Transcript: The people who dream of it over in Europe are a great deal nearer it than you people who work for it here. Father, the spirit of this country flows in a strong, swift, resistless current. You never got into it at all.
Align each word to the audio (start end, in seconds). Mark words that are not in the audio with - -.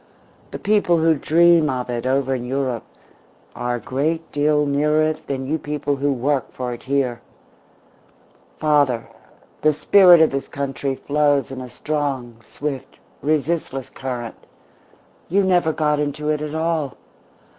The 0.49 0.57
people 0.57 0.97
who 0.97 1.13
dream 1.13 1.69
of 1.69 1.87
it 1.87 2.07
over 2.07 2.33
in 2.33 2.43
Europe 2.43 2.85
are 3.55 3.75
a 3.75 3.79
great 3.79 4.31
deal 4.31 4.65
nearer 4.65 5.03
it 5.03 5.27
than 5.27 5.45
you 5.45 5.59
people 5.59 5.97
who 5.97 6.11
work 6.11 6.51
for 6.53 6.73
it 6.73 6.81
here. 6.81 7.21
Father, 8.57 9.03
the 9.61 9.73
spirit 9.73 10.19
of 10.19 10.31
this 10.31 10.47
country 10.47 10.95
flows 10.95 11.51
in 11.51 11.61
a 11.61 11.69
strong, 11.69 12.37
swift, 12.43 12.97
resistless 13.21 13.91
current. 13.91 14.47
You 15.29 15.43
never 15.43 15.71
got 15.71 15.99
into 15.99 16.29
it 16.29 16.41
at 16.41 16.55
all. 16.55 16.97